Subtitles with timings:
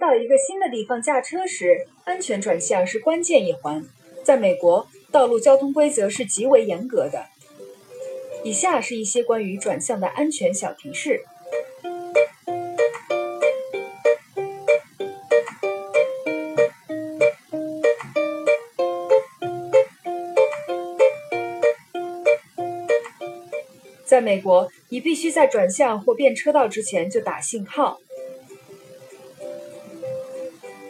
[0.00, 3.84] 到一个新的地方驾车时，安全转向是关键一环。
[4.24, 7.26] 在美国，道路交通规则是极为严格的。
[8.42, 11.22] 以下是一些关于转向的安全小提示。
[24.06, 28.00] 在美国，你必须在转向或变车道之前就打信号。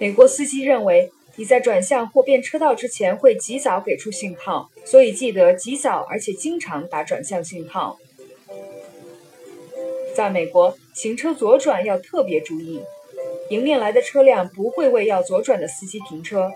[0.00, 7.98] 美国司机认为你在转向或变车道之前会及早给出信号，所以记得及早而且经常打转向信号。
[10.16, 12.80] 在美国，行车左转要特别注意，
[13.50, 16.50] 迎面来的车辆不会为要左转的司机停车。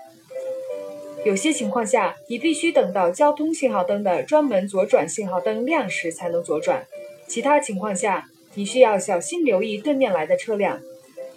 [1.27, 6.80] 有些情况下，你必须等到交通信号灯的专门左转信号灯亮时才能左转；
[7.29, 8.24] 其他情况下，
[8.55, 10.80] 你需要小心留意对面来的车辆。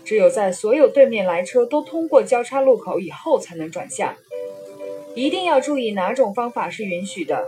[0.07, 4.15] 只有在所有对面来车都通过交叉路口以后才能转向。
[5.15, 7.45] 一定要注意哪种方法是允许的，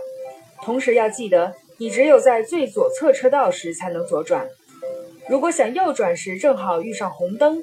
[0.62, 4.46] 同时要记得，你只有在最左侧车道时才能左转。
[5.26, 7.62] 如果想右转时正好遇上红灯，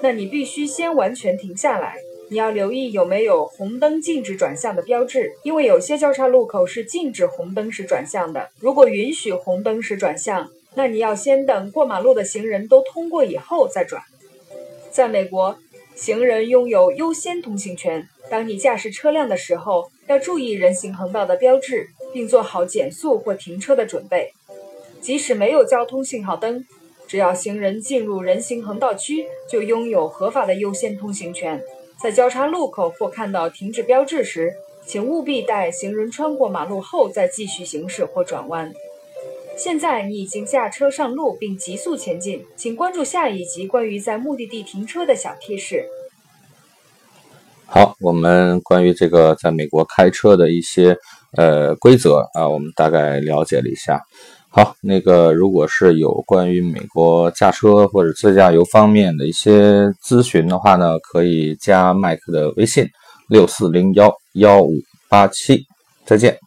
[0.00, 1.96] 那你必须先完全停下来。
[2.30, 8.50] 你要留意有没有红灯禁止转向的标志，因为有些交叉路口是禁止红灯时转向的。
[8.60, 14.02] 如果允许红灯时转向，那你要先等过马路的行人都通过以后再转。
[14.90, 15.58] 在美国，
[15.94, 18.08] 行人拥有优先通行权。
[18.30, 24.32] 当你驾驶车辆的时候，要注意人行横道的标志，并做好减速或停车的准备。
[25.00, 26.66] 即使没有交通信号灯，
[27.06, 31.62] 只要行人进入人行横道区，就拥有合法的优先通行权。
[32.02, 34.54] 在交叉路口或看到停止标志时，
[34.86, 38.72] 请务必待行人穿过马路后再继续行驶或转弯。
[39.58, 45.84] 现在你已经驾车上路并急速前进，请关注下一集关于在目的地停车的小贴士。
[47.66, 50.96] 好，我们关于这个在美国开车的一些
[51.36, 54.00] 呃规则啊，我们大概了解了一下。
[54.48, 62.88] 好，那个如果是有关于美国驾车或者自驾游方面的一些咨询的话呢，可以加麦克的微信
[63.28, 64.72] 六四零幺幺五
[65.10, 65.66] 八七，
[66.06, 66.38] 再见。